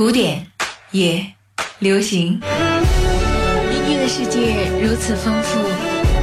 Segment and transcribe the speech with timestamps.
[0.00, 0.46] 古典
[0.92, 1.22] 也
[1.78, 2.40] 流行，
[3.70, 5.60] 音乐的世界如此丰富，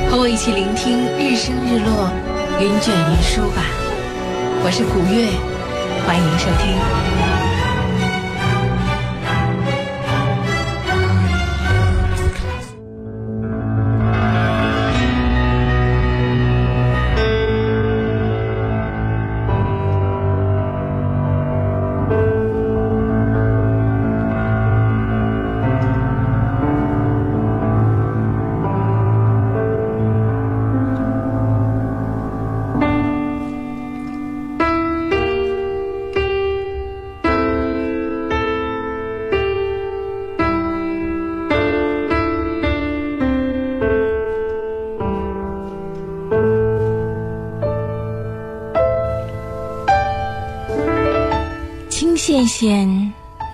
[0.09, 2.11] 和我一起聆听日升日落，
[2.59, 3.61] 云卷云舒吧。
[4.63, 5.27] 我是古月，
[6.08, 7.36] 欢迎收听。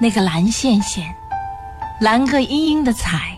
[0.03, 1.15] 那个蓝线线，
[2.01, 3.37] 蓝个阴阴的彩，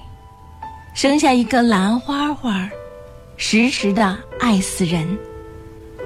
[0.95, 2.67] 生下一个蓝花花，
[3.38, 5.07] 时时的爱死人。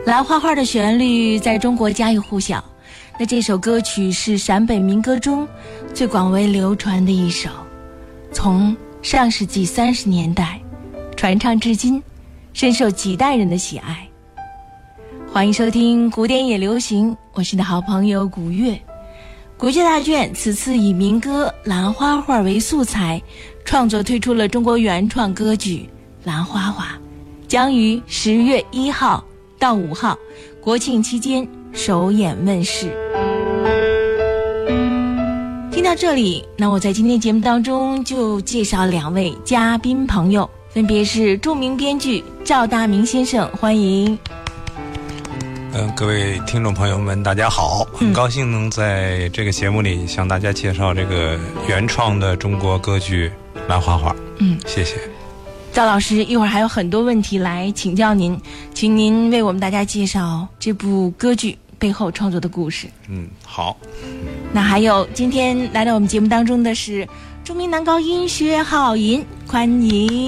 [0.05, 2.61] 蓝花花的旋律在中国家喻户晓，
[3.17, 5.47] 那这首歌曲是陕北民歌中
[5.93, 7.49] 最广为流传的一首，
[8.33, 10.59] 从上世纪三十年代
[11.16, 12.03] 传唱至今，
[12.51, 14.05] 深受几代人的喜爱。
[15.31, 18.77] 欢迎收听古典也流行，我是你的好朋友古月。
[19.59, 23.21] 国际大卷此次以民歌《兰花花》为素材，
[23.66, 25.79] 创作推出了中国原创歌剧
[26.25, 26.85] 《兰花花》，
[27.45, 29.21] 将于十月一号
[29.59, 30.17] 到五号
[30.61, 32.85] 国庆期间首演问世。
[35.69, 44.17] 听到这里，那我在今天节目当中就介绍两位嘉宾朋友，分别是著名编剧赵大明先生，欢迎。
[45.72, 47.86] 嗯，各位听众朋友们，大家好！
[47.94, 53.31] 很高兴能在这个节目里向大家介绍这个原创的中国歌剧
[53.67, 54.12] 《兰花花》。
[54.40, 54.95] 嗯，谢谢。
[55.72, 58.40] 赵老师，一会儿还有很多问题来请教您，
[58.74, 62.88] 请您为我们大家介绍这部歌剧背后创作的故事。
[63.08, 63.78] 嗯，好。
[64.52, 67.08] 那还有今天来到我们节目当中的是
[67.44, 70.28] 著名男高音薛浩银，欢迎。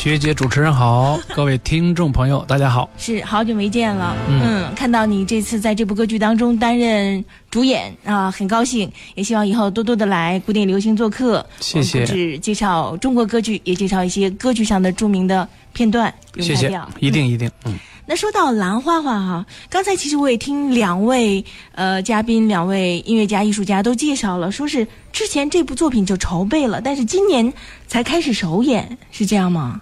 [0.00, 17.74] 学姐，主持人好，各位听众朋友，大家好，是好久没见了，嗯，看到你这次在这部歌剧当中担任主演啊，很高兴，也希望以后多多的来古典流行做客，谢谢，不止介绍中国歌剧，也介绍一些歌剧上的著名的片段，谢谢，一定一定，嗯。
[18.06, 27.52] 那说到兰花花哈，刚才其实我也听两位呃嘉宾，两位音乐家、艺术家都介绍了，说是之前这部作品就筹备了，但是今年
[27.86, 29.78] 才开始首演，是这样吗？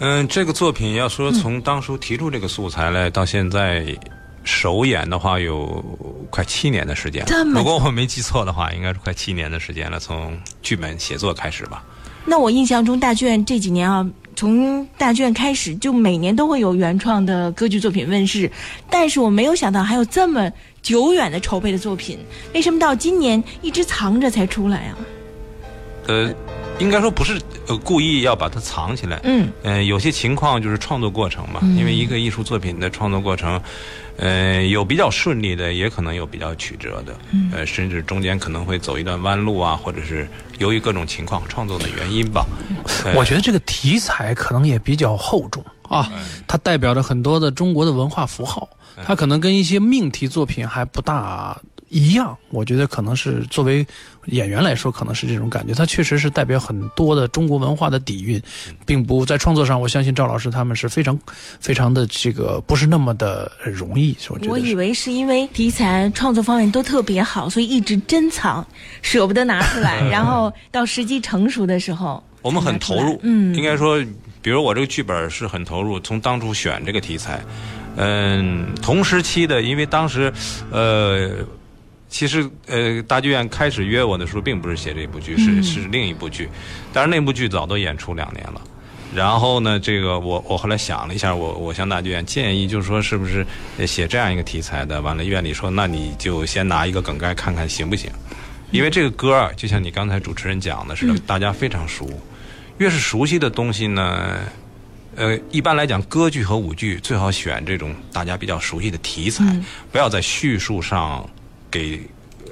[0.00, 3.84] 嗯，这个作品要说从当初提出这个素材来到现在
[4.44, 5.84] 首演的话，有
[6.30, 7.24] 快七年的时间。
[7.54, 11.84] 如果我没记错的话，应该是快七年的时间了，从剧本写作开始吧。
[12.24, 14.08] 那我印象中大剧院这几年啊。
[14.36, 18.48] 从大剧院开始，就每年都会有原创的歌剧作品问世，
[18.88, 20.48] 但是我没有想到还有这么
[20.80, 22.16] 久远的筹备的作品，
[22.54, 24.94] 为什么到今年一直藏着才出来啊？
[26.08, 26.34] 呃，
[26.80, 33.60] 应该说不是呃故意要把它藏起来，嗯，呃，有些情况就是创作过程嘛，因为一个艺术作品的创作过程。
[34.20, 37.14] 呃，有比较顺利的，也可能有比较曲折的，
[37.52, 42.44] 呃，甚至中间可能会走一段弯路啊，或者是由于各种情况创作的原因吧。
[43.14, 46.10] 我觉得这个题材可能也比较厚重啊，
[46.48, 48.68] 它代表着很多的中国的文化符号，
[49.04, 51.56] 它可能跟一些命题作品还不大。
[51.88, 53.86] 一样，我觉得可能是作为
[54.26, 55.72] 演员来说，可能是这种感觉。
[55.72, 58.40] 他确实是代表很多的中国文化的底蕴，
[58.84, 59.80] 并不在创作上。
[59.80, 61.18] 我相信赵老师他们是非常、
[61.60, 64.16] 非常的这个不是那么的容易。
[64.28, 68.66] 我我以为是因为题材创作方面都特别好，所以一直珍藏，
[69.00, 73.18] 舍不得拿出来， 然后到时机成熟的时候， 我们很投入。
[73.22, 73.98] 嗯，应该说，
[74.42, 77.40] 比如我这个剧本是很投入，从当初选这个题材，
[77.96, 80.30] 嗯，同时期的，因为当时，
[80.70, 81.30] 呃。
[82.08, 86.48] 其实，呃，大剧院开始约我的时候，并不是写这部剧，是是另一部剧。
[86.92, 88.60] 但是那部剧早都演出两年了。
[89.14, 93.46] 然后呢，这个我我后来想了一下，我我向大剧院建议，就是说是不是
[93.86, 95.00] 写这样一个题材的？
[95.00, 98.10] 完了，院里说，那你就先拿一个梗概看看行不行？
[98.70, 102.08] 因为这个歌儿，就像你刚才主持人讲的似的，大家非常熟。
[102.78, 104.38] 越是熟悉的东西呢，
[105.16, 109.44] 呃，一般来讲，歌剧和舞剧最好选这种大家比较熟悉的题材，
[109.90, 111.28] 不要在叙述上。
[111.70, 112.00] 给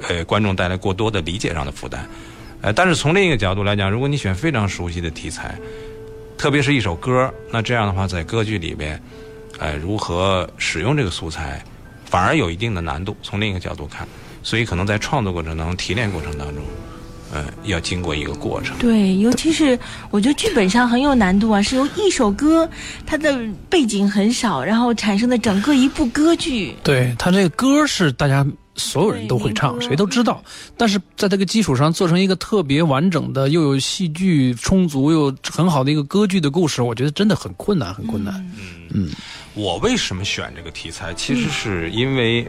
[0.08, 2.00] 呃观众带来过多的理解上的负担，
[2.60, 5.58] 呃，但是从另一个角度来讲，如果你选非常熟悉的题材，
[6.36, 9.00] 特别是一首歌，那这样的话在歌剧里边，
[9.58, 11.64] 呃，如何使用这个素材，
[12.04, 13.16] 反而有一定的难度。
[13.22, 14.06] 从另一个角度看，
[14.42, 16.62] 所以可能在创作过程当中、提炼过程当中，
[17.32, 18.76] 呃，要经过一个过程。
[18.78, 19.78] 对，尤其是
[20.10, 22.68] 我觉得剧本上很有难度啊，是由一首歌，
[23.06, 23.38] 它的
[23.70, 26.74] 背景很少，然后产生的整个一部歌剧。
[26.82, 28.46] 对它这个歌是大家
[28.76, 30.42] 所有人都会唱，谁都知道。
[30.76, 38.34] 但是在这个基础上做成一个特别完整的，又有戏剧充足又很好的一个歌剧的故事，我觉得真的很困难，很困难。
[38.90, 39.10] 嗯
[39.56, 41.14] 我为什么选这个题材？
[41.14, 42.46] 其实是因为，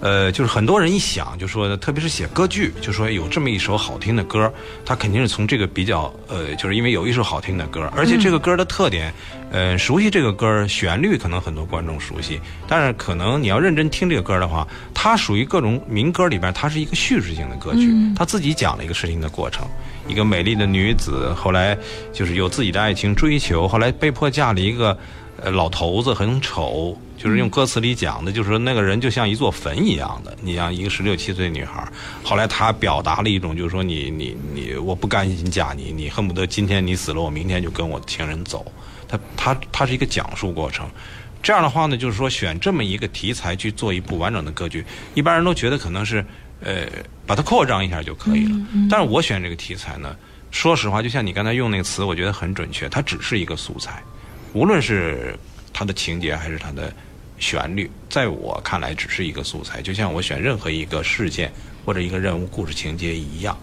[0.00, 4.52] 呃，就是很多人一想就说，特别是写歌剧，就说有这么一首好听的歌，
[4.84, 9.10] 他肯定是从这个比较，呃，就是因为有一首好听的歌，而且这个歌的特点，
[9.50, 19.66] 呃，熟悉这个歌旋律，可能很多观众熟悉，但是可能你要认真听这个歌的话，它属于各种民歌里边，它是一个叙事性的歌曲，它自己讲了一个事情的过程。
[20.06, 21.76] 一个美丽的女子，后来
[22.12, 24.98] 就是有自己的爱情追求，后来被迫嫁了一个
[25.42, 26.98] 呃老头子，很丑。
[27.16, 30.34] 就是用歌词里讲的，就是说那个人就像一座坟一样的。
[30.40, 31.86] 你像一个十六七岁的女孩，
[32.24, 38.64] 后来她表达了一种，就是说你你你，我不甘心嫁你，你恨不得今天你死了，我明天就跟我的情人走。
[39.06, 40.88] 她她她是一个讲述过程。
[41.42, 44.82] 这样的话呢，就是说选这么一个题材去做一部完整的歌剧，
[45.14, 46.24] 一般人都觉得可能是
[46.62, 46.86] 呃
[47.26, 48.56] 把它扩张一下就可以了。
[48.88, 50.16] 但是我选这个题材呢，
[50.50, 54.02] 说实话，就像你刚才用那个词，我觉得很准确，它只是一个素材，
[54.52, 55.38] 无论是
[55.72, 56.92] 它的情节还是它的
[57.38, 61.52] 旋律，在我看来只是一个素材，就像我选任何一个事件
[61.84, 63.58] 或者一个任务故事情节一样。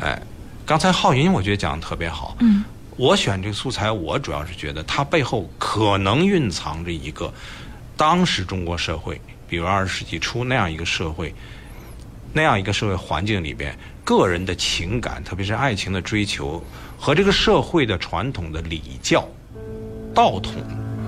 [0.00, 0.20] 哎，
[0.64, 2.36] 刚才浩云我觉得讲的特别好。
[2.40, 2.64] 嗯。
[2.96, 7.34] 我选这个素材，我主要是觉得它背后可能蕴藏着一个
[7.96, 11.34] 当时中国社会，比如二十世纪初那样一个社会，
[12.32, 16.64] 那样一个社会环境里边，个人的情感，特别是爱情的追求，
[16.96, 19.28] 和这个社会的传统的礼教、
[20.14, 20.54] 道统，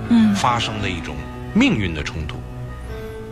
[0.09, 1.15] 嗯发生的一种
[1.53, 2.35] 命运的冲突。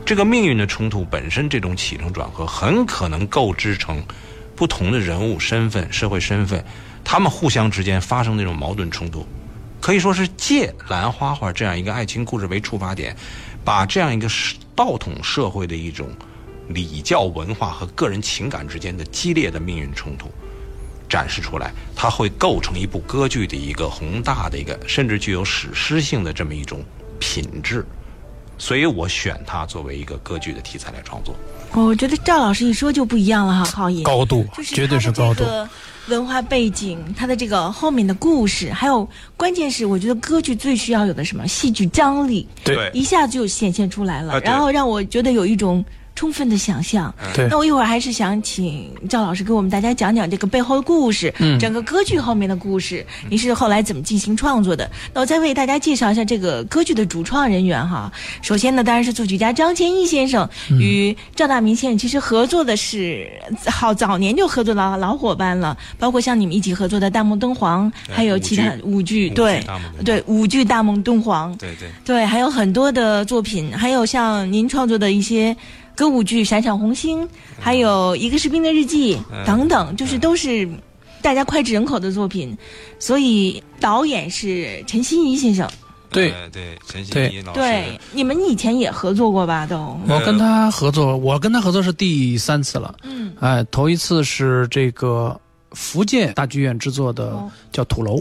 [0.05, 4.01] 这个命运的冲突本身，这种起承转合，很可能构织成
[4.55, 6.63] 不同的人物身份、社会身份，
[7.03, 9.25] 他们互相之间发生那种矛盾冲突，
[9.81, 13.15] 可以说是借兰花花这样一个爱情故事为出发点，
[13.63, 14.29] 把这样一个
[14.75, 16.07] 道统社会的一种
[16.69, 20.31] 礼教文化和个人情感之间的激烈的命运冲突
[21.09, 26.83] 展示出来，它会构成一部歌剧的一个宏大的一个，甚至具有史诗性的这么一种
[27.19, 27.85] 品质。
[28.57, 31.35] 所以我选它作为一个歌剧的题材来创作。
[31.73, 34.01] 我觉得赵老师一说就不一样了哈，浩爷。
[34.03, 35.43] 高度就是绝对是高度
[36.07, 39.05] 文化背景，它的这个后面的故事，还有
[39.35, 45.83] 关键是，我觉得歌剧最需要有的什么戏剧张力，对一下子就显现出来了，啊然后让我觉得有一种
[46.15, 47.13] 充分的想象。
[47.33, 54.89] 对那我一会儿还是想请赵老师给我们大家讲讲这个背后的故事，嗯整个歌剧后面的故事，您是后来怎么进行创作的？
[55.13, 58.11] 那我再为大家介绍一下这个歌剧的主创人员哈。
[58.41, 63.29] 首先呢，当然是作曲家张千一先生嗯与赵大明先生其实合作的是
[63.65, 69.63] 好早年就合作的老伙伴了，包括像你们一起合作的《大梦敦煌》，还有其他舞剧，对
[70.03, 71.89] 对舞剧《大梦敦煌》，对对。
[72.03, 75.55] 对，还有很多的作品，还有像您创作的一些
[75.95, 77.23] 歌舞剧《闪闪红星》，
[77.59, 79.43] 还有一个士兵的日记嗯。
[79.45, 80.67] 等等，就是都是
[81.21, 82.57] 大家脍炙人口的作品。
[82.99, 85.69] 所以导演是陈欣怡先生，
[86.09, 86.31] 对。
[86.31, 87.29] 呃对，陈欣对。
[87.29, 89.65] 怡老师，对，你们以前也合作过吧？
[89.65, 92.95] 都，我跟他合作，我跟他合作是第三次了。
[93.03, 95.39] 嗯，哎，头一次是这个
[95.71, 98.17] 福建大剧院制作的哦，叫《土楼》，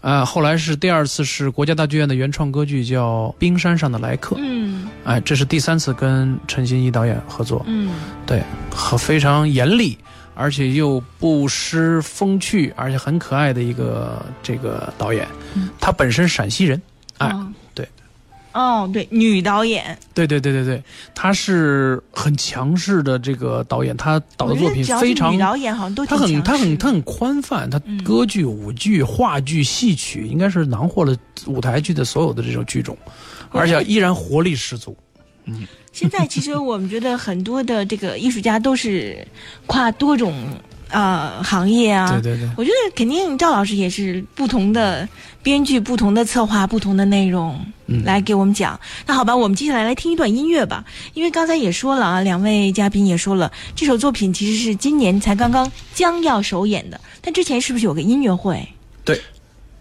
[0.00, 4.36] 啊，后来是第二次是国家大剧院的原创歌剧叫《冰山上的来客》。
[4.40, 7.90] 嗯哎，这是第三次跟陈欣怡导演合作，嗯，
[8.26, 9.96] 对，和非常严厉，
[10.34, 15.26] 而且又不失风趣，而且很可爱的一个这个导演。
[15.80, 16.80] 他本身陕西人，
[17.18, 17.88] 哎，哦对，
[18.52, 20.82] 哦，对，女导演，对对对对对，
[21.14, 28.02] 他是很强势的这个导演，他导的作品非常女导演好像都挺他很他很他很宽泛，他嗯。
[28.04, 31.16] 歌剧、舞剧、话剧、戏曲，应该是囊括了
[31.46, 32.96] 舞台剧的所有的这种剧种，
[33.58, 34.96] 而且依然活力十足。
[35.44, 39.26] 嗯现在其实我们觉得很多的这个艺术家都是
[39.66, 40.32] 跨多种
[40.88, 45.08] 呃行业啊，对对对，我觉得肯定赵老师也是不同的
[45.42, 48.78] 编剧、不同的策划、不同的内容嗯来给我们讲。
[49.04, 50.84] 那好吧，我们接下来来听一段音乐吧。
[51.14, 58.64] 因为刚才也说了啊，两位嘉宾也说了，这首作品其实是今年才刚刚将要首演的，但之前是不是有个音乐会？
[59.04, 59.20] 对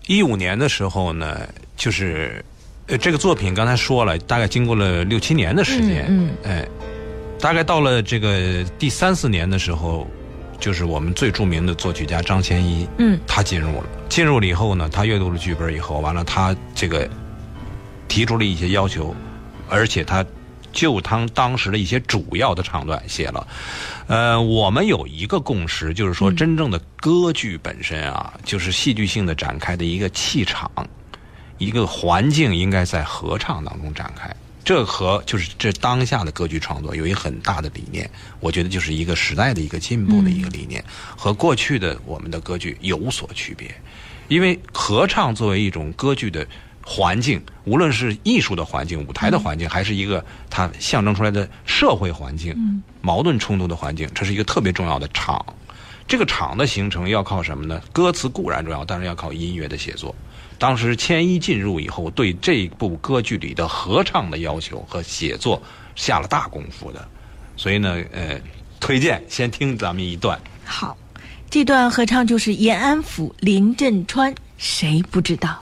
[0.07, 1.47] 一五年的时候呢，
[1.77, 2.43] 就是
[2.89, 6.67] 呃这个作品刚才说了，大概经过了六七年的时间，嗯哎，
[7.39, 10.08] 大概到了这个第三四年的时候，
[10.60, 13.19] 就是我们最著名的作曲家张千一，嗯。
[13.27, 17.08] 他进入了，进入了以后呢，他阅读了剧本以后，完了他这个
[18.08, 19.15] 提出了一些要求，
[19.69, 20.25] 而且他
[20.72, 23.48] 就当当时的一些主要的唱段写了。
[24.08, 30.69] 呃，我们有一个共识，就是说，真正的歌剧本身啊，就是戏剧性的展开的一个气场，
[31.60, 34.36] 一个环境，应该在合唱当中展开。
[34.66, 40.84] 这和就是这当下的歌剧创作有一个很大的理念，我觉得就是一个时代的一个进步的一个理念，
[41.18, 43.70] 和过去的我们的歌剧有所区别。
[44.28, 46.46] 因为合唱作为一种歌剧的
[46.86, 55.44] 环境，无论是艺术的环境、舞台的环境，还是一个它象征出来的社会环境、矛盾冲突的环境，这是一个特别重要的场。
[56.08, 57.82] 这个场的形成要靠什么呢？
[57.92, 60.13] 歌词固然重要，但是要靠音乐的写作。
[60.60, 65.60] 当时千一进入以后，对这部歌剧里的合唱的要求和写作
[65.96, 67.08] 下了大功夫的。
[67.58, 68.39] 所以呢，呃，
[68.80, 70.39] 推荐先听咱们一段。
[70.63, 70.96] 好。
[71.51, 75.60] 这段合唱就是延安府林振川，谁不知道？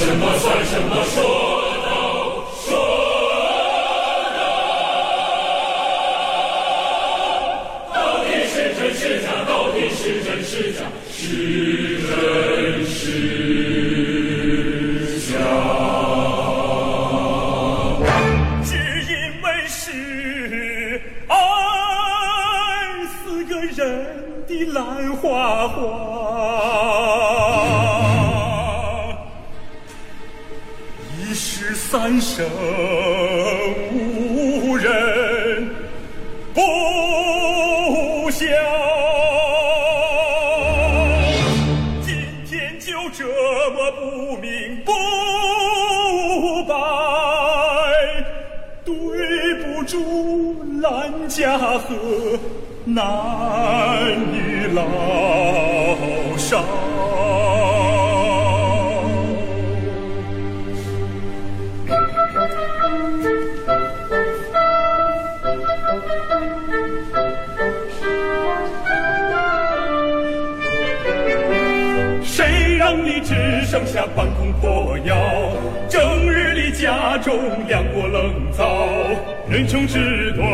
[0.00, 1.39] 什么算什么说？
[72.90, 75.16] 城里只剩下半空破药，
[75.88, 77.32] 整日里家中
[77.68, 78.66] 凉过冷灶，
[79.48, 80.44] 人穷志短，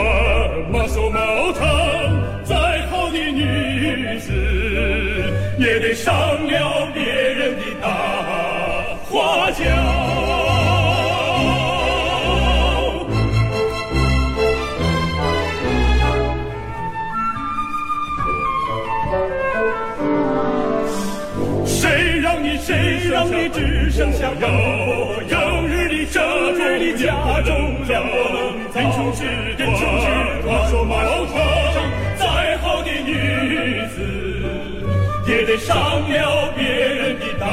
[0.71, 1.67] 马瘦毛长，
[2.45, 2.55] 再
[2.91, 4.35] 好的女子。
[5.57, 6.15] 也得上
[6.47, 7.89] 了别人的大
[9.09, 10.06] 花轿。
[24.47, 25.57] 剩下肉？
[25.59, 26.23] 整日里整
[26.55, 27.55] 日里家中
[27.89, 30.07] 两人穷志人穷志
[30.43, 31.35] 多，说马路上
[32.19, 33.97] 再好的女子，
[35.27, 37.47] 也得上了别人的大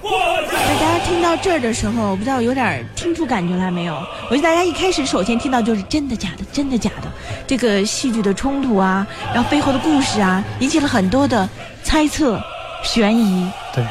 [0.00, 0.52] 花轿。
[0.52, 3.94] 那大家听到这儿的时候，我不知道有点听出感觉来没有？
[4.30, 7.08] 我觉得大家一开始首先听到就是真的假的，真的假的，
[7.46, 11.48] 这个戏剧的冲突啊，然后背后的故事啊，引起了很多的
[11.82, 12.40] 猜测、
[12.82, 13.50] 悬疑。
[13.74, 13.84] 对，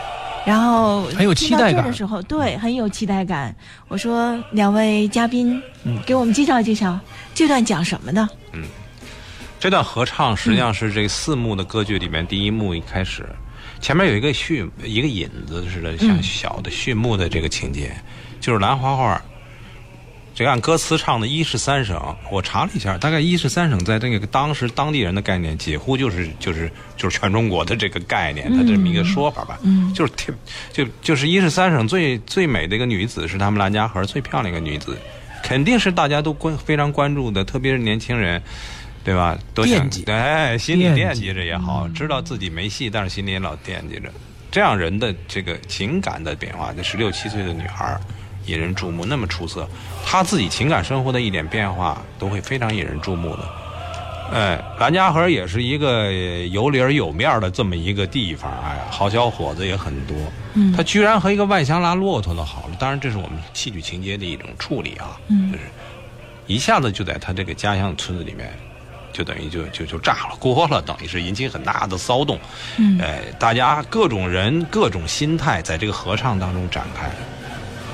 [0.46, 3.56] 然后很有期待感听到这的时候，对，很有期待感。
[3.88, 5.62] 我说两位嘉宾，
[6.06, 7.00] 给我们介绍介绍
[7.34, 8.28] 这段讲什么的？
[8.54, 8.64] 嗯
[9.60, 13.26] 这段合唱实际上是这四幕的歌剧里面第一幕一开始，
[13.80, 17.96] 前面有一个序一个引子似的，像小的序幕的这个情节，
[18.42, 19.22] 就是兰花花。
[20.36, 29.60] 这个按歌词唱的一是三省，我查了一下，大概一是三省在这个当时当地人的概念，几乎就是就是就是全中国的这个概念，它这么一个说法吧。
[29.64, 30.36] 嗯，就是天
[30.72, 34.98] 就就是一是三省最最美的一个女子是他们兰家河最漂亮一个女子，
[35.44, 38.42] 肯定是大家都关非常关注的，特别是年轻人。
[39.06, 39.38] 对吧？
[39.54, 44.10] 都想惦记哎，心里惦记着也好，知道自己没戏，但是心里也老惦记着。
[44.50, 48.00] 这样人的这个情感的变化，这十六七岁的女孩儿
[48.46, 49.68] 引人注目，那么出色，
[50.06, 53.40] 他自己情感生活的一点变化都会非常引人注目的。
[54.32, 56.12] 哎，兰家河也是一个
[56.48, 60.16] 有理儿有面儿的这么一个地方，哎，好小伙子也很多。
[60.54, 65.64] 嗯，他居然和一个外乡拉骆驼的好了，当然这是我们戏剧情节的一种处理啊，嗯，就是
[66.48, 68.52] 一下子就在他这个家乡村子里面，
[69.12, 72.40] 就等于就就就炸了锅了，等于是引起很大的骚动。
[72.78, 77.12] 嗯，哎，大家各种人、各种心态在这个合唱当中展开。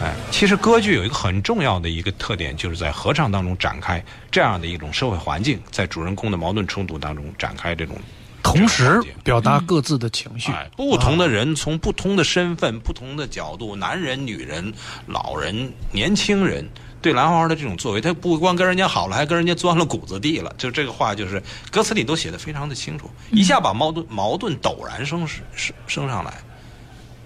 [0.01, 7.97] 哎，其实歌剧有一个很重要的一个特点，就是在合唱当中展开这样的一种社会环境，在主人公的矛盾冲突当中展开这种
[8.41, 10.53] 同时表达各自的情绪。
[10.53, 14.73] 哎，不同的人从不同的身份、不同的角度，男人、女人、
[15.05, 16.65] 老人、年轻人，
[17.01, 20.55] 对兰花的这种作为，他不光跟人家好了，还跟人家钻了谷子地了。
[20.57, 25.43] 就这个话，就是歌词里都写的非常的清楚，一下把矛盾矛盾陡然升升
[25.87, 26.33] 升上来，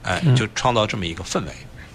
[0.01, 1.51] 哎，就创造这么一个氛围。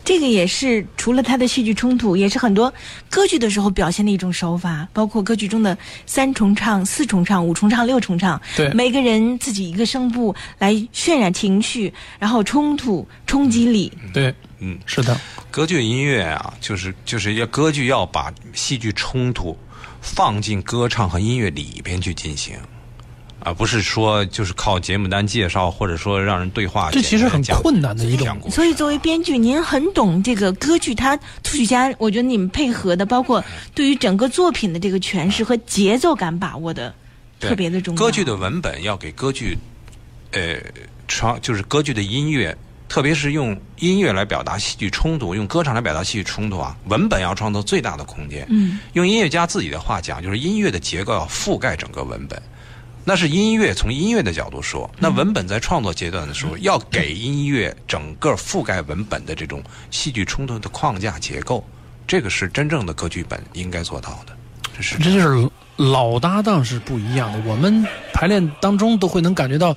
[0.09, 2.73] 这个也是除了他的戏剧冲突，也是很多
[3.11, 8.73] 歌剧的时候表现的一种手法，包括歌剧中的三重唱、四重唱、五重唱、六重唱，对。
[8.73, 13.93] 每个人自己一个声部来渲染情绪，然后冲突、冲击力。
[14.15, 19.55] 对，嗯，是的，歌剧音乐啊，就是就是要歌剧要把戏剧冲突
[20.01, 22.57] 放进歌唱和音乐里边去进行，
[23.49, 26.91] 而不是说就是靠节目单介绍，或者说让人对话。
[26.91, 33.43] 这其实很困难的一种所以，作为编剧，您很懂这个歌剧，它作曲家，我觉得你们配合的，包括
[33.75, 36.95] 对于整个作品的这个诠释和节奏感把握的
[37.41, 37.99] 特别的重要。
[37.99, 39.57] 歌剧的文本要给歌剧，
[40.33, 40.61] 呃，
[41.09, 42.55] 唱就是歌剧的音乐，
[42.87, 48.47] 特别是用音乐来表达戏剧冲突，用歌唱来表达戏剧冲突啊，文本要创造最大的空间。
[48.51, 52.41] 嗯，用音乐家自己的话讲，就是音乐的结构要覆盖整个文本。
[53.09, 61.67] 那是音乐从音乐的角度说，那文本在创作阶段的时候，要给音乐整个覆盖文本的这种戏剧冲突的框架结构，
[62.07, 64.37] 这个是真正的歌剧本应该做到的。
[64.77, 67.41] 这是这就是老搭档是不一样的。
[67.51, 69.75] 我们排练当中都会能感觉到，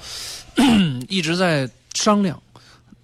[1.08, 2.38] 一直在商量，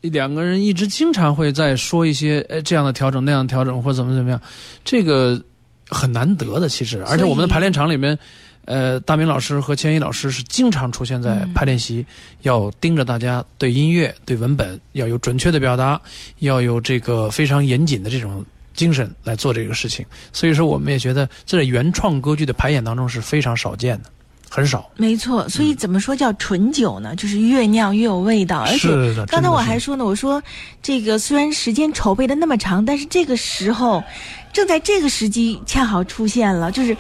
[0.01, 4.41] 两个人一直经常会在说一些呃这样的调整那样的调整或者怎么怎么样，
[4.83, 5.41] 这个
[5.87, 7.01] 很难得的其实。
[7.05, 8.19] 而且我们的排练场里面。
[8.67, 12.05] 呃，大明老师和千一老师是经常出现在排练席，
[12.41, 15.99] 要盯着大家对音乐、对文本要有准确的表达，
[16.39, 20.05] 要有这个非常严谨的这种精神来做这个事情。
[20.33, 24.09] 所以说，我们也觉得这在原创歌剧的排演当中是非常少见的，
[24.49, 24.91] 很少。
[24.97, 27.15] 没错，所以怎么说叫醇酒呢？
[27.15, 28.65] 就是越酿越有味道。
[28.67, 28.89] 而且
[29.27, 30.43] 刚才我还说呢，我说
[30.83, 34.03] 这个虽然时间筹备的那么长，但是这个时候，
[34.51, 36.97] 正在这个时机恰好出现了，就是。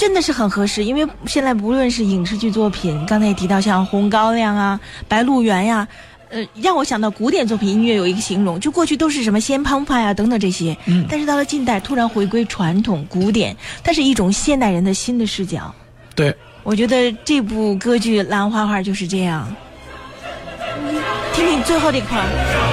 [0.00, 5.86] 真的是很合适，因为现在不论是影视剧作品，刚才也提到像《红高粱》啊、《白鹿原》呀，
[6.30, 15.70] 呃，让我想到古典作品音乐有一个形容，就过去都是什么先澎湃呀等等这些，嗯，但是到了近代突然回归传统古典，它是一种现代人的新的视角。
[16.14, 19.54] 对，我觉得这部歌剧《兰花花》就是这样。
[21.34, 22.69] 听听最后这块儿。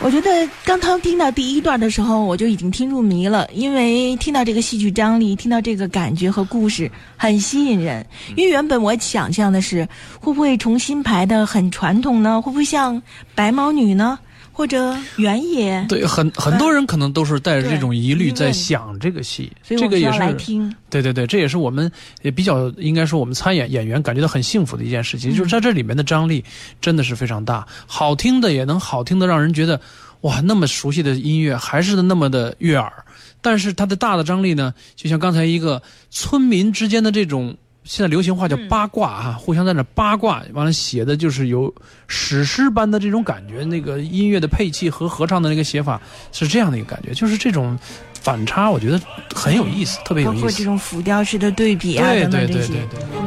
[0.00, 8.04] 我觉得刚刚听到第一段的时候，我就已经听入迷了，因为听到这个戏剧张力，听到这个感觉和故事很吸引人。
[8.34, 12.42] 因为原本我想象的是，会不会重新排的很传统呢？
[12.42, 13.00] 会不会像
[13.36, 14.18] 白毛女呢？
[14.52, 15.84] 或者原野？
[15.88, 20.72] 对，很很多人可能都是带着这种疑虑在想这个戏，这个也是来听。
[20.90, 26.44] 对对对，这也是我们也比较应该说我们参演演员感觉到很幸福的一件事情，就是在这里面的张力
[26.80, 29.80] 真的是非常大，好听的也能好听的让人觉得
[30.20, 32.92] 哇，那么熟悉的音乐还是那么的悦耳，
[33.40, 37.56] 但是它的大的张力呢，就像刚才一个村民之间的这种。
[37.84, 41.74] 现在流行话叫八卦啊，互相在那八卦，完了写的就是有
[42.06, 43.64] 史诗般的这种感觉。
[43.64, 47.76] 那个音乐的配器和合唱的那个写法是这样的一个感觉，就是这种
[48.20, 49.00] 反差，我觉得
[49.34, 50.42] 很有意思，特别有意思。
[50.42, 53.21] 包括这种浮雕式的对比啊，对等等这些对对对。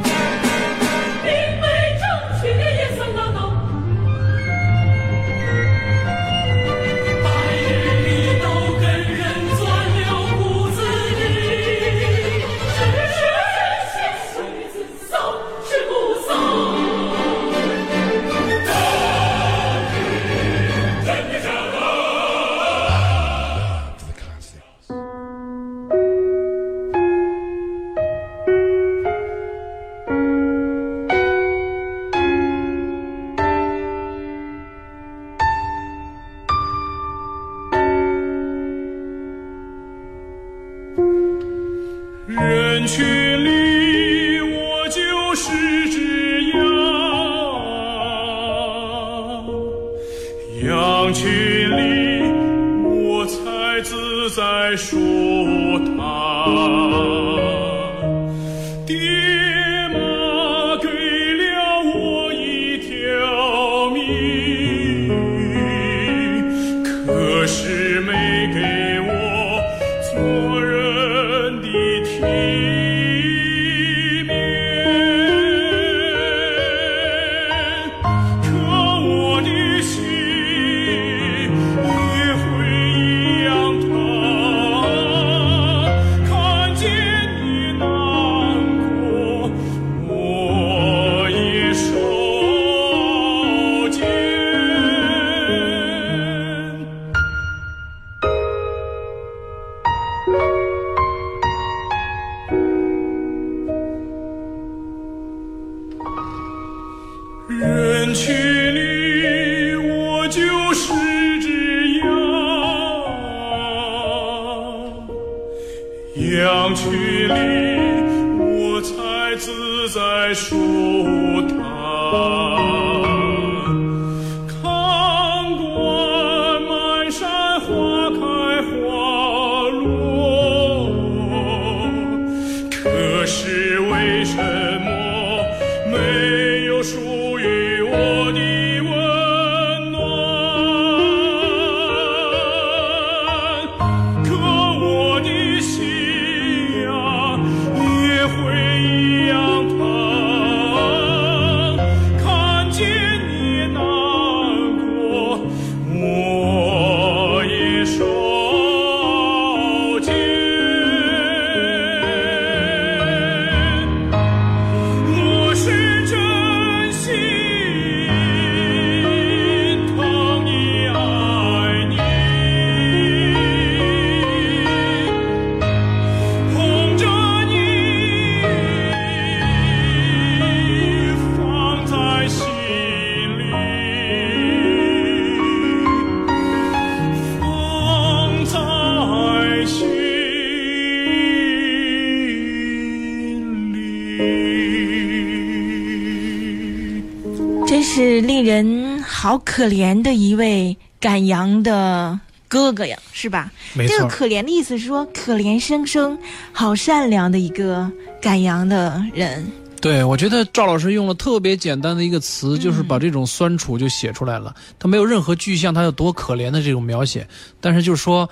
[199.26, 203.50] 好可怜的一位赶羊的哥哥呀，是吧？
[203.74, 206.16] 没错这个可怜的意思是说，可怜生生、
[206.52, 207.90] 好善良的一个
[208.22, 209.44] 赶羊的人。
[209.80, 214.54] 对，我觉得赵老师用了特别简单的一个词，就是把这种酸楚就写出来了。
[214.78, 217.26] 他没有任何具象，他有多可怜的这种描写，
[217.60, 218.30] 但是就是说，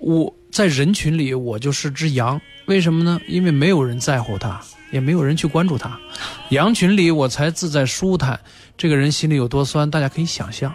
[0.00, 3.20] 我在人群里，我就是只羊，为什么呢？
[3.28, 4.60] 因为没有人在乎他，
[4.90, 5.98] 也没有人去关注他。
[6.50, 8.38] 羊群里，我才自在舒坦。
[8.76, 10.74] 这个人心里有多酸，大家可以想象。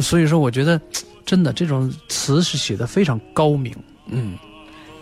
[0.00, 0.80] 所以说，我觉得
[1.26, 3.74] 真的这种词是写的非常高明。
[4.06, 4.38] 嗯，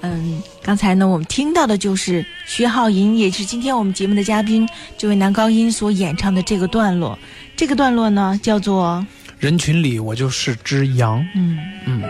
[0.01, 7.19] 嗯，刚才呢，我们听到的就是薛浩银，也是今天我们节目的嘉宾，这位男高音所演唱的这个段落。
[7.55, 9.07] 这个段落呢，叫做
[9.39, 11.23] 人群里我就是只羊。
[11.35, 12.03] 嗯嗯。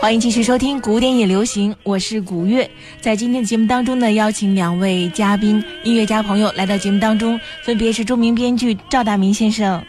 [0.00, 2.68] 欢迎继续收听古典也流行，我是古月。
[3.02, 9.84] 在今天的节目当中呢，邀请两位嘉宾音乐家朋友来到节目当中，分别是著名编剧赵大明先生，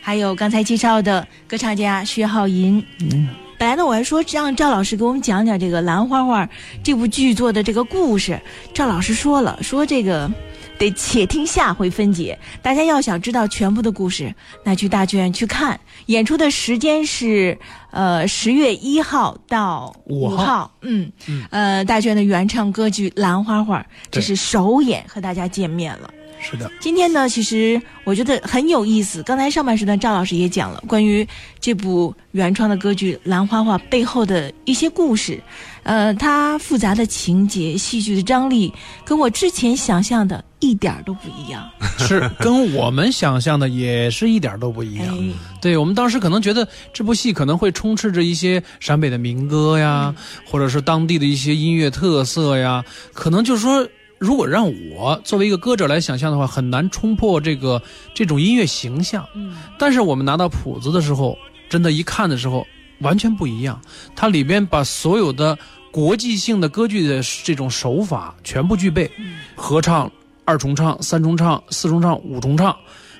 [0.00, 2.82] 还有刚才介绍的歌唱家薛浩银。
[3.00, 6.46] 嗯，本来呢，我还说让赵老师给我们讲讲这个《兰花花》
[6.84, 8.40] 这部剧作的这个故事。
[8.72, 10.30] 赵老师说了，说这个。
[10.78, 12.38] 得且听下回分解。
[12.60, 15.80] 大家要想知道全部的故事，那去大剧院去看。
[16.04, 17.56] 演出的时间是
[17.96, 20.70] 呃十月一号到五号。
[20.82, 21.44] 嗯嗯。
[21.50, 23.80] 呃，大剧院的原唱歌剧《兰花花》，
[24.10, 26.10] 这是首演，和大家见面了。
[26.38, 26.70] 是的。
[26.78, 29.22] 今天呢，其实我觉得很有意思。
[29.22, 31.26] 刚才上半时段赵老师也讲了关于
[31.58, 35.42] 这部原创的歌剧《兰花花》背后的一些故事。
[35.82, 38.70] 呃，它复杂的情节、戏剧的张力，
[39.04, 41.68] 跟我之前想象的一点都不一样。
[41.98, 45.34] 是，跟我们想象的也是一点都不一样。
[45.60, 57.82] 对我们当时可能觉得这部戏可能会充斥着一些陕北的民歌呀，或者是当地的一些音乐特色呀，可能就是说，如果让我作为一个歌者来想象的话，很难冲破这个
[58.14, 59.26] 这种音乐形象。
[59.34, 61.38] 嗯，但是我们拿到谱子的时候，
[61.70, 62.66] 真的，一看的时候
[63.00, 63.80] 完全不一样。
[64.14, 65.56] 它里边把所有的。
[65.92, 69.10] 国际性的歌剧的这种手法全部具备，
[69.54, 70.12] 合唱、
[70.46, 72.74] 二重唱、三重唱、四重唱、五重唱，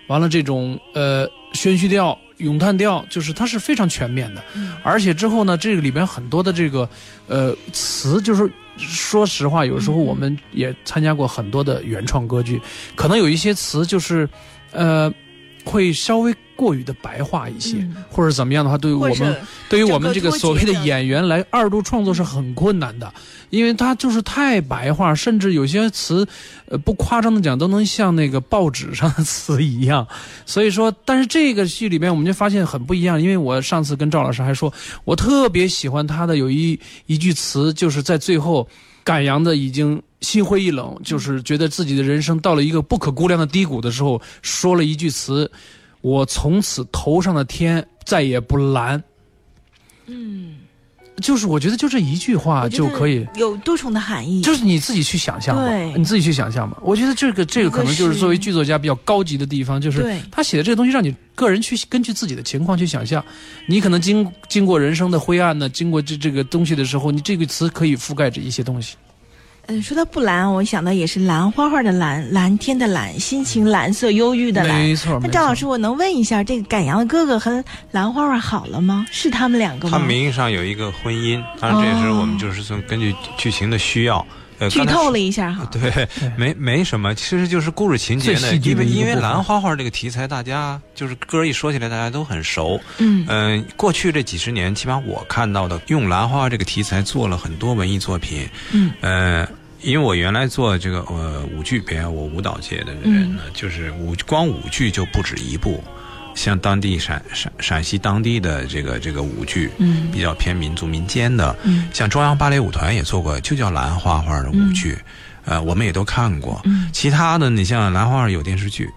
[0.07, 4.43] 完了这种呃宣叙调、咏叹调，就是它是非常全面的。
[4.83, 6.89] 而且之后呢，这个里边很多的这个
[7.27, 12.61] 呃词，就是说实话，有时候我们也参加过很多的原创歌剧，
[12.95, 14.29] 可能有一些词就是
[14.71, 15.13] 呃
[15.67, 16.35] 会稍微。
[16.57, 19.37] 过于的白话一些，或者怎么样的话，对于我们，
[19.69, 23.13] 对于我们这个所谓的演员来二度创作是很困难的，
[23.51, 26.27] 因为他就是太白话，甚至有些词，
[26.71, 30.09] 呃，不夸张的讲，都能像那个报纸上的词一样。
[30.47, 34.73] 所以说，但是这个戏里面我们就发现很不一样，因为我上次跟赵老师还说，
[35.05, 38.67] 我特别喜欢他的有一一句词，就是在最后，
[39.05, 45.49] 赶羊的已经心灰意冷，就是觉得自己的人生到了一个不可估量的低谷的时候，说了一句词。
[46.03, 49.03] 我从此头上的天再也不蓝。
[50.07, 50.57] 嗯，
[51.21, 56.77] 就是我觉得就这一句话就可以有多重的含义，就是你自己去想象吧，你自己去想象吧。
[56.83, 63.25] 我觉得这个这个可能就是作为剧作家比较高级的地方，就是他写的这个东西让你个人去根据自己的情况去想象。
[63.67, 68.97] 你可能经经过人生的灰暗呢，经过这这个东西的时候，你这个词可以覆盖着一些东西。
[69.69, 74.79] 嗯，说到不蓝，我想到也是蓝花花的蓝，蓝天的蓝，心情蓝色忧郁的蓝。
[74.79, 75.19] 没错。
[75.21, 79.05] 那赵老师，我能问一下，这个赶羊的哥哥和蓝花花好了吗？
[79.11, 79.99] 是他们两个吗？
[79.99, 84.25] 他名义上有一个婚姻，当然这也是我们就是从根据剧情的需要，
[84.71, 85.69] 剧透了一下哈。
[85.71, 88.55] 对，没没什么，其实就是故事情节呢。
[88.57, 92.81] 因为因为兰花花这个题材，大家就是歌一说起来，大家都很熟。
[92.99, 98.49] 嗯嗯，过去这几十年，起码我看到的，用兰花这个题材做了很多文艺作品。
[98.73, 99.49] 嗯呃。
[99.83, 105.85] 因为我原来做这个呃舞剧编，我舞蹈界的人呢，就是舞光舞剧就不止一部，
[106.37, 114.97] 像当地陕陕陕西当地的这个这个舞剧，嗯，比较偏民族民间的，嗯，像中央芭蕾舞团也做过，就叫兰花花的舞剧，
[115.45, 118.89] 呃，我们也都看过，嗯，其他的你像兰花花有电视剧。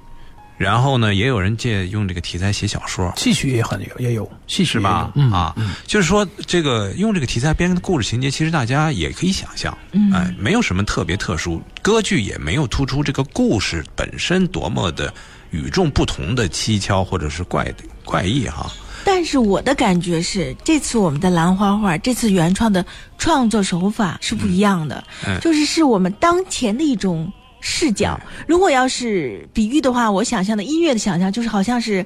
[0.57, 5.09] 然后呢，也有人借用这个题材写小说，戏曲也很有，也有戏曲吧？
[5.31, 5.55] 啊，
[5.87, 9.77] 就是说这个用这个题材编的故事情节，其实大家也可以想象，
[10.13, 15.13] 哎，没有什么特别特殊，歌剧也没有突出这个故事本身多么的
[15.51, 18.71] 与众不同的蹊跷或者是怪怪异哈。
[19.05, 22.85] 但是我的感觉是，这次我们的兰花画这次原创的
[23.17, 25.03] 创作手法是不一样的，
[25.41, 27.31] 就是是我们当前的一种。
[27.61, 32.05] 视角，如果要是比喻的话，我想象的音乐的想象就是好像是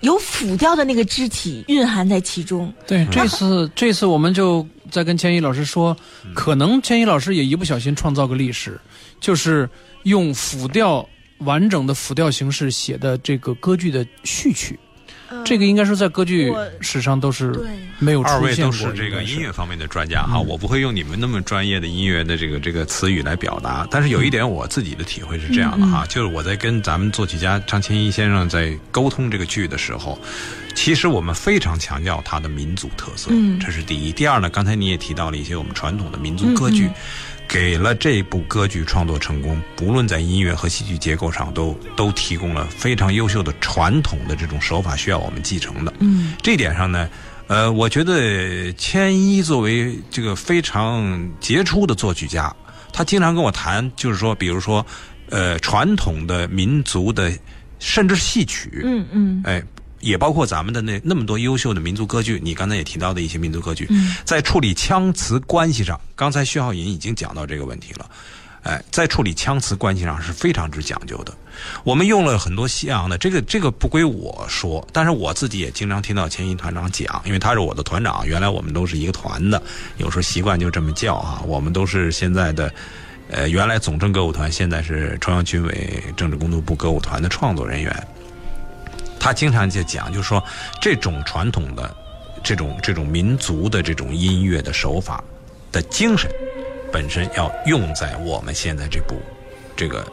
[0.00, 2.72] 有辅调的那个肢体蕴含在其中。
[2.86, 5.94] 对，这次这次我们就在跟千一老师说，
[6.34, 8.80] 可能千一老师也一不小心创造个历史，
[9.20, 9.68] 就是
[10.04, 11.06] 用辅调
[11.44, 14.78] 完整的辅调形式写的这个歌剧的序曲。
[15.46, 16.52] 这个应该说在歌剧
[16.82, 17.58] 史上都是
[17.98, 18.36] 没有出现过。
[18.36, 23.88] 二位都是这个音乐方面的专家哈，我不会用你们那么专业的音乐的这个这个词语来表达。
[23.90, 30.20] 但是有一点我自己的体会是这样的哈，就是我在跟咱们作曲家张千一先生在沟通这个剧的时候，
[30.74, 34.12] 其实我们非常强调它的民族特色，这是第一。
[34.12, 36.90] 第二呢，刚才你也提到了一些我们传统的民族歌剧。
[37.48, 45.92] 给了这部歌剧创作成功，不论在音乐和戏剧结构上，都都提供了非常优秀的传统的这种手法，需要我们继承的。
[46.00, 47.08] 嗯，这点上呢，
[47.48, 52.54] 呃，我觉得千一作为这个非常杰出的作曲家，
[52.92, 54.84] 他经常跟我谈，就是说，比如说，
[55.28, 57.30] 呃，传统的民族的，
[57.78, 59.62] 甚至戏曲，嗯嗯，哎。
[60.02, 68.10] 也包括咱们的那那么多优秀的民族歌剧，你刚才也提到的一些民族歌剧，嗯在处理腔词关系上，刚才薛浩银已经讲到这个问题了。
[68.64, 71.34] 哎，在处理腔词关系上是非常之讲究的。
[71.82, 79.60] 我们用了很多西洋的，这个这个不归我说，但是我自己也经常听到前一团长讲，因为他是我的团长，原来我们都是一个团的，
[79.96, 81.42] 有时候习惯就这么叫啊。
[81.44, 82.72] 我们都是现在的，
[83.30, 88.06] 呃，原来总政歌舞团，现在是中央军委政治工作部歌舞团的创作人员。
[89.22, 90.42] 他经常就讲，就是说
[90.80, 91.94] 这种传统的、
[92.42, 95.22] 这种这种民族的这种音乐的手法
[95.70, 96.28] 的精神，
[96.92, 99.22] 本身要用在我们现在这部
[99.76, 100.04] 这个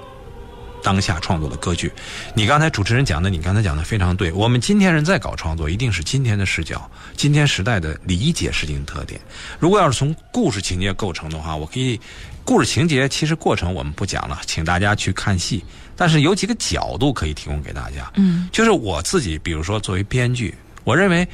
[0.83, 1.91] 当下创作的歌剧。
[2.33, 4.31] 你刚才主持人讲的，你刚才讲的非常对。
[4.31, 9.19] 我们今天人在搞创作，一定是今天的视角、今天时代的理解事情特点。
[9.59, 11.99] 如果要是从故事情节构成的话，我可以，
[12.43, 15.63] 故事情节其实过程我们不讲了，请大家去看戏。
[15.95, 18.09] 但是有几个角度可以提供给大家。
[18.15, 21.27] 嗯，就是我自己，比如说作为编剧，我认为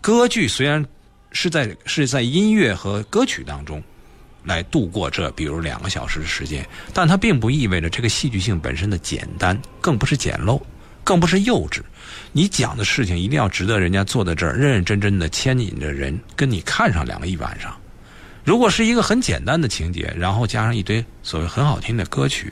[0.00, 0.82] 歌剧虽然
[1.32, 3.82] 是在是在音乐和歌曲当中
[4.48, 10.60] 来度过这比如两个小时的时间，但它并不意味着这个戏剧性本身的简单，更不是简陋，
[11.04, 11.80] 更不是幼稚。
[12.32, 17.76] 你讲的事情一定要值得人家坐在这儿认认真真的牵引着人跟你看上两个一晚上。
[18.44, 22.50] 如果是一个很简单的情节，然后加上一堆所谓很好听的歌曲，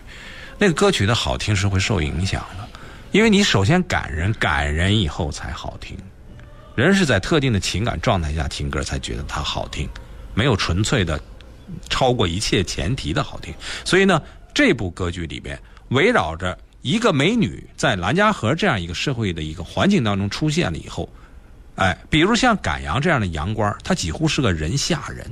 [0.59, 2.69] 那个歌曲的好听是会受影响的，
[3.13, 5.97] 因为你首先感人，感人以后才好听。
[6.75, 9.89] 人是在特定的情感状态下听歌才觉得它好听，
[10.35, 11.19] 没有纯粹的
[11.89, 13.53] 超过一切前提的好听。
[13.85, 14.23] 所以呢，
[14.55, 21.09] 这部歌剧里边围绕着一个美女在兰家河这样一个社会的一个环境当中出现了以后，
[21.75, 25.31] 哎，比如像赶羊这样的羊倌，他几乎是个人下人，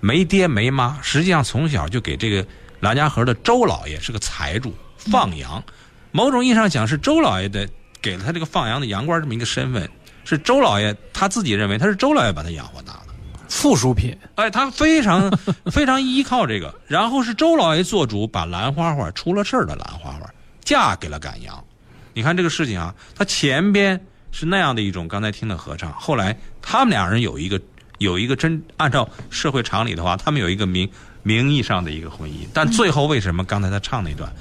[0.00, 2.46] 没爹没妈，实际上从小就给这个
[2.80, 5.62] 兰家河的周老爷是个财主，放羊，
[6.12, 7.68] 某种意义上讲是周老爷的
[8.02, 9.88] 给了他这个放羊的羊倌这么一个身份，
[10.24, 13.05] 是周老爷他自己认为他是周老爷把他养活大的。
[13.48, 15.30] 附属品，哎，他非常
[15.70, 20.20] 非常依靠这个，然后是周老爷做主，把兰花花出了事儿的兰花花
[20.62, 21.64] 嫁给了赶羊。
[22.12, 24.00] 你看这个事情啊，他前边
[24.32, 27.60] 是那样的一种刚才听的合唱，后来他们两人有一个
[27.98, 30.90] 有一个真按照社会常理的话，他们有一个名
[31.22, 34.32] 名义上的一个婚姻，但最后为什么刚才他唱那段，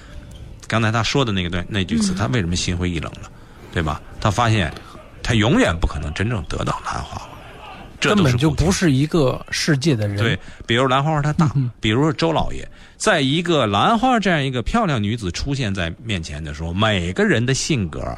[0.68, 3.30] 刚才他说的那个段那句词，他为什么心灰意冷了，
[3.74, 4.02] 对吧？
[4.20, 4.74] 他发现
[5.22, 7.35] 他永远不可能真正得到兰花花，这
[8.06, 10.18] 根本就不是一个世界的人。
[10.18, 18.18] 对，比如兰花花她大，比如说周老爷，在一个兰花这样一个漂亮女子出现在面前的时候，每个人的性格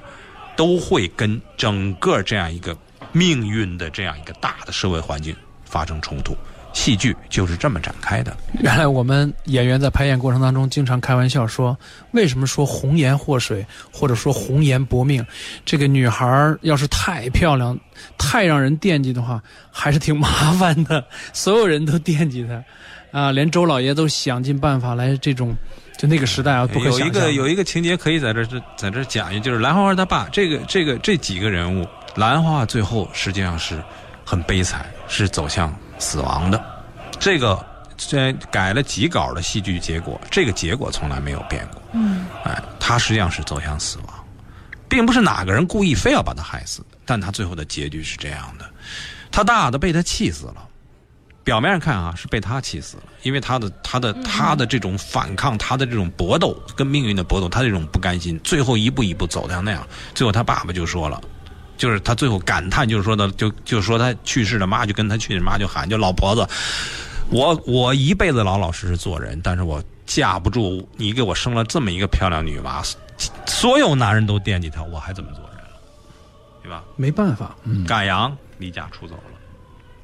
[0.56, 2.76] 都会跟整个这样一个
[3.12, 6.36] 命运的这样一个大的社会环境发生冲突。
[6.78, 8.38] 戏剧就是这么展开的。
[8.60, 11.76] 原来我们演员在排演过程当中经常开玩笑说，
[12.12, 15.26] 为什么说红颜祸水，或者说红颜薄命？
[15.66, 17.76] 这个女孩儿要是太漂亮、
[18.16, 21.04] 太让人惦记的话，还是挺麻烦的。
[21.34, 25.56] 所有人都惦记她，啊，连周老爷都想尽办法来这种，
[25.98, 27.00] 就那个时代啊，不可有。
[27.00, 28.46] 一个有一个情节可以在这儿
[28.78, 33.82] 在这儿讲一，就是兰花花他爸这个这个这几个人物，兰花最后实际上是
[34.24, 36.64] 很悲惨，是走向死亡的。
[37.20, 37.66] 这个
[37.98, 41.82] 这改了几稿的戏剧结果，这个结果从来没有变过。
[41.94, 44.26] 嗯，哎，他实际上是走向死亡，
[44.88, 48.66] 并不是哪个人故意非要把他害死，但他最后的结局是这样的：
[49.32, 50.64] 他大的被他气死了。
[51.44, 59.88] 表面上看啊，是被他气死了，因为他的他的他的这种反抗，他的这种搏斗，跟命运的搏斗，他这种不甘心，最后一步一步走向那样。
[60.14, 61.22] 最后他爸爸就说了，
[61.78, 66.48] 就是他最后感叹，就是说的，就就说他去世的妈就跟他去世妈就喊，就老婆子，
[67.30, 72.84] 我我一辈子老老实实做人，但是我架不住你给我生了这么一个漂亮女娃，
[73.46, 75.80] 所有男人都惦记她，我还怎么做人了，
[76.64, 76.84] 对吧？
[76.96, 79.40] 没办法，嗯赶羊离家出走了，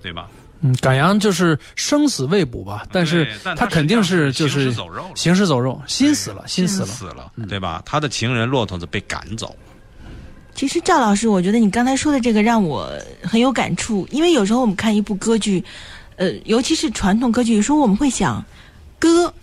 [0.01, 0.27] 对吧？
[0.65, 6.85] 嗯，赶羊就是生死未卜吧，但是他他肯定是就行尸是走肉行尸走肉，心死了，心死了。
[6.85, 7.81] 死了，对吧？
[7.85, 9.53] 他的情人骆驼子被赶走，
[10.55, 12.91] 其实赵老师，我觉得你刚才说的这个让我
[13.21, 15.63] 很有感触，因为有时候我们看一部歌剧，
[16.15, 18.43] 呃，尤其是传统歌剧，有时候我们会想，
[18.99, 19.33] 歌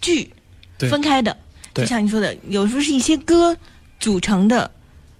[0.00, 0.30] 剧
[0.78, 1.36] 分开的，
[1.74, 3.56] 就像你说的，有时候是一些歌
[4.00, 4.70] 组成的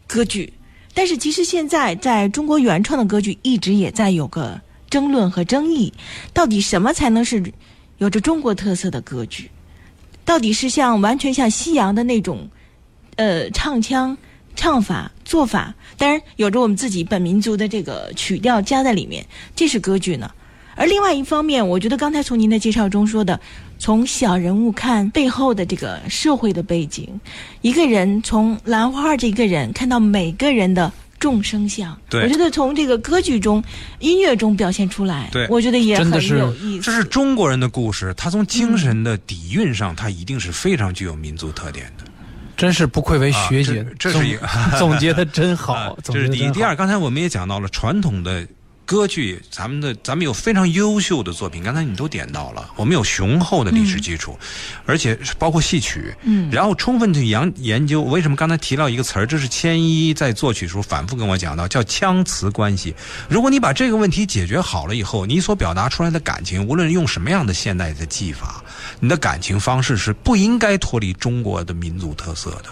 [0.06, 0.52] 歌剧，
[0.94, 5.92] 但是其实现在在中国原创的歌剧一直也在有个争论和争议，
[6.32, 7.42] 到底什么才能是
[7.98, 9.50] 有着中国特色的歌剧？
[10.24, 12.48] 到底是像完全像西洋的那种，
[13.16, 14.16] 呃，唱腔、
[14.54, 19.24] 唱法、做法，当然有着我们自己本民族的这个曲调加在里面，
[19.54, 20.30] 这是歌剧呢。
[20.76, 23.38] 而另外一方面，我觉得刚才从您的介绍中说的，
[23.78, 27.20] 从小人物看背后的这个社会的背景，
[27.60, 31.96] 一个人从兰花这一个人看到每个人的众生相。
[32.10, 33.62] 对我觉得从这个歌剧中、
[34.00, 36.82] 音乐中表现出来，对我觉得也很有意思。
[36.82, 42.03] 这是中国人的故事，他从精神的底蕴上，他一定是非常具有民族特点的。
[42.56, 44.46] 真是不愧为学姐，啊这这是一个
[44.78, 46.50] 总总结的真好这是第一。
[46.50, 48.46] 第二，刚才我们也讲到了传统的
[48.86, 54.38] 歌剧，咱们的咱们有非常优秀的作品，刚才你都点到了，我们有雄厚的历史基础，
[54.84, 58.02] 而且包括戏曲，嗯然后充分去研研究。
[58.02, 62.94] 为什么刚才提到一个词儿，这是千一在作曲时候反复跟我讲到，叫腔词关系。
[63.28, 68.62] 如果你把这个问题解决好了以后，你所表达出来的感情，无论用什么样的现代的技法，
[69.00, 72.64] 你的感情方式是不应该脱离中国的民族特色的。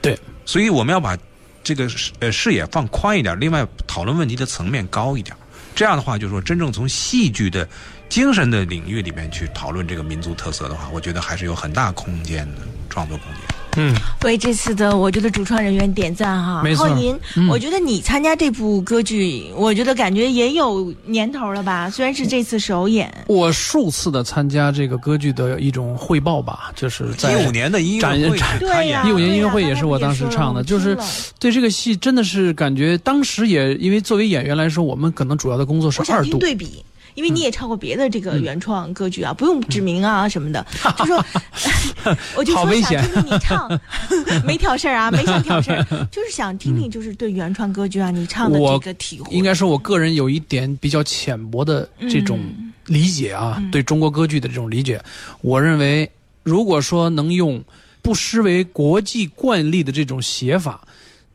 [0.00, 1.16] 对，所以我们要把
[1.62, 5.36] 这个视呃视野放宽一点，另外讨论问题的层面高一点。
[5.74, 7.66] 这样的话，就是说真正从戏剧的
[8.08, 12.60] 精神的领域里面去讨论这个民族特色的话，我觉得还是有很大空间的
[12.90, 13.42] 创作空间。
[13.76, 13.94] 嗯，
[14.24, 16.62] 为这次的我觉得主创人员点赞哈。
[16.62, 21.88] 没错浩宁，嗯我觉得你参加这部歌剧，我觉得感觉也有年头了吧？
[21.90, 30.96] 虽然是这次首演，我数次的参加这个歌剧的一种汇报吧，就是在一五年的音乐会展是他演呀的，15年音乐会也是我当时唱的就是
[31.38, 36.38] 对这个戏真的是感觉当时也因为作为演员来说，我们可能主要的工作是二度。
[36.38, 36.84] 对比。
[37.14, 38.22] 因为你也唱过别的这嗯。
[38.22, 40.64] 个原创歌剧啊，不用指名啊什么的，
[40.98, 41.24] 就说
[42.36, 43.02] 我就说想好危险。
[43.02, 43.80] 听听你唱，
[44.46, 49.34] 没挑事儿啊，没想挑事儿，就是想听听就是对原创歌剧啊你唱的这个体会。
[49.34, 55.00] 应该说，我个人有一点比较浅薄的这种嗯理解啊，对中国歌剧的这种理解，
[55.40, 56.10] 我认为，
[56.42, 57.62] 如果说能用
[58.02, 60.80] 不失为国际惯例的这种写法，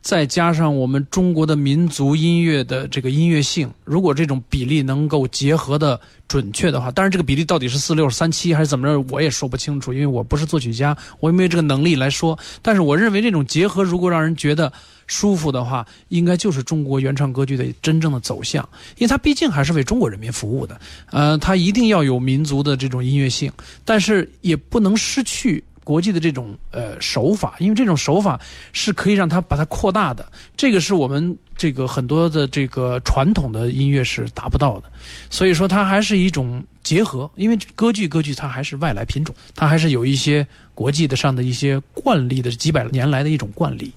[0.00, 12.38] 再加上我们中国的民族音乐的这个音乐性，如果这种比例能够结合的准确的话，当然这个比例到底是四六三七还是怎么着，我也说不清楚，因为我不是作曲家，我也没有这个能力来说。
[12.62, 14.72] 但是我认为这种结合，如果让人觉得
[15.06, 20.80] 舒服的话，应该就是中国原创歌剧的真正的走向，因为它毕竟还是为中国人民服务的。
[21.10, 23.52] 呃，它一定要有民族的这种音乐性，
[23.84, 25.62] 但是也不能失去。
[25.88, 28.38] 国际的这种呃手法，因为这种手法
[28.74, 34.92] 是可以让它把它扩大的，这个是我们这个很多的这个传统的音乐是达不到的，
[35.30, 43.90] 所以说它还是一种结合，因为歌剧歌剧它还是外来品种，它还是有一些国际的上的一些惯例的几百年来的一种惯例。